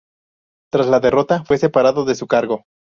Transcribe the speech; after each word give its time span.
Tras 0.71 0.87
la 0.87 0.99
derrota, 0.99 1.43
fue 1.43 1.59
separado 1.59 2.05
de 2.05 2.15
su 2.15 2.25
cargo. 2.25 2.63